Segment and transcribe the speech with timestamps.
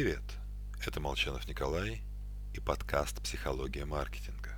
[0.00, 0.22] Привет,
[0.86, 2.02] это Молчанов Николай
[2.54, 4.56] и подкаст «Психология маркетинга».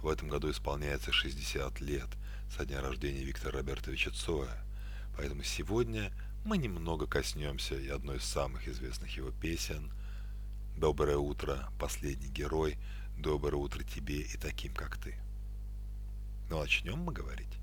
[0.00, 2.08] В этом году исполняется 60 лет
[2.50, 4.64] со дня рождения Виктора Робертовича Цоя,
[5.14, 6.10] поэтому сегодня
[6.46, 9.92] мы немного коснемся и одной из самых известных его песен
[10.74, 12.78] «Доброе утро, последний герой,
[13.18, 15.16] доброе утро тебе и таким, как ты».
[16.48, 17.58] Но начнем мы говорить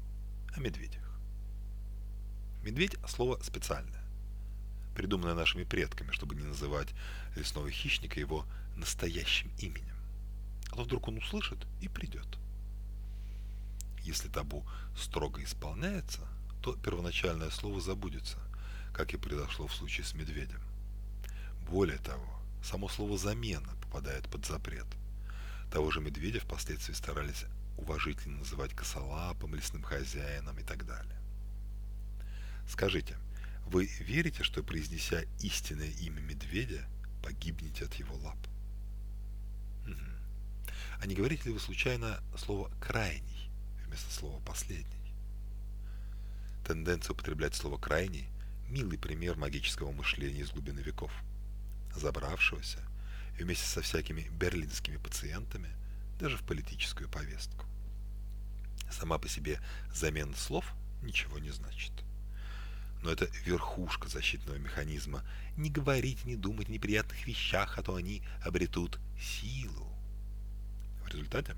[0.55, 1.09] о медведях.
[2.61, 4.06] Медведь– слово специальное
[4.97, 6.87] придуманное нашими предками, чтобы не называть
[7.35, 9.95] лесного хищника его настоящим именем.
[10.71, 12.25] А то вдруг он услышит и придет.
[14.01, 14.65] Если табу
[14.97, 16.21] строго исполняется,
[16.63, 18.39] то первоначальное слово забудется,
[18.91, 20.61] как и произошло в случае с медведем.
[21.69, 24.87] Более того, само слово «замена» попадает под запрет.
[25.71, 27.45] Того же медведя впоследствии старались
[27.77, 31.21] уважительно называть косолапым, лесным хозяином и так далее.
[32.67, 33.15] Скажите,
[33.69, 36.87] вы верите, что произнеся истинное имя медведя,
[37.21, 38.37] погибнете от его лап?
[39.85, 40.71] Угу.
[41.01, 43.51] А не говорите ли вы случайно слово «крайний»
[43.85, 45.13] вместо слова «последний»?
[46.65, 48.29] Тенденция употреблять слово «крайний»–
[48.69, 51.11] милый пример магического мышления из глубины веков,
[51.95, 52.79] забравшегося
[53.37, 55.69] вместе со всякими берлинскими пациентами
[56.19, 57.65] даже в политическую повестку.
[58.89, 59.59] Сама по себе
[59.93, 60.65] замена слов
[61.03, 62.06] ничего не значит
[63.01, 65.23] но это верхушка защитного механизма.
[65.55, 69.87] Не говорить, не думать о неприятных вещах, а то они обретут силу.
[71.03, 71.55] В результате,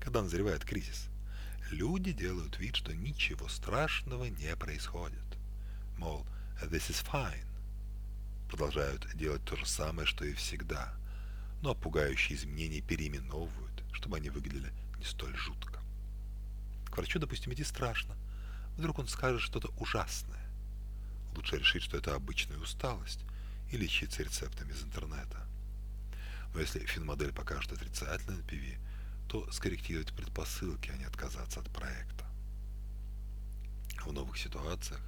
[0.00, 1.08] когда назревает кризис,
[1.70, 5.18] люди делают вид, что ничего страшного не происходит.
[5.98, 6.26] Мол,
[6.62, 7.46] this is fine.
[8.48, 10.94] Продолжают делать то же самое, что и всегда,
[11.62, 15.80] но пугающие изменения переименовывают, чтобы они выглядели не столь жутко.
[16.86, 18.14] К врачу, допустим, идти страшно.
[18.76, 20.43] Вдруг он скажет что-то ужасное
[21.54, 23.20] лучше решить, что это обычная усталость
[23.70, 25.46] и лечиться рецептами из интернета.
[26.52, 28.78] Но если финмодель покажет отрицательный NPV,
[29.28, 32.24] то скорректировать предпосылки, а не отказаться от проекта.
[34.04, 35.00] В новых ситуациях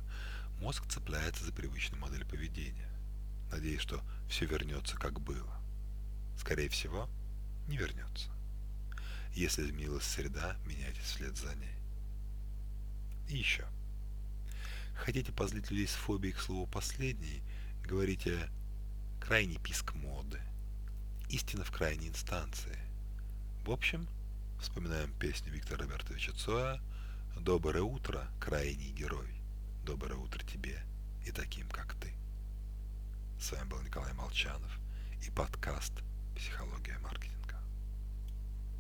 [0.60, 2.91] мозг цепляется за привычную модель поведения,
[3.50, 5.60] надеясь, что все вернется как было.
[6.38, 7.09] Скорее всего,
[7.69, 8.31] не вернется.
[9.34, 11.75] Если изменилась среда, меняйтесь вслед за ней.
[13.28, 13.66] И еще.
[15.06, 17.41] Хотите позлить людей с фобией к слову «последний»,
[17.84, 18.50] говорите
[19.21, 20.41] «крайний писк моды»,
[21.28, 22.77] «истина в крайней инстанции».
[23.65, 24.09] В общем,
[24.61, 26.81] вспоминаем песню Виктора Робертовича Цоя
[27.39, 29.28] «Доброе утро, крайний герой,
[29.84, 30.83] доброе утро тебе
[31.25, 32.12] и таким, как ты».
[33.41, 34.77] С вами был Николай Молчанов
[35.25, 35.93] и подкаст
[36.34, 37.35] «Психология маркетинга».